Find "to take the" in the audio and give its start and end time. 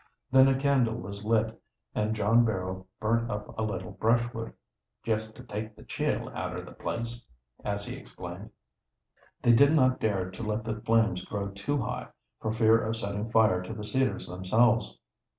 5.35-5.83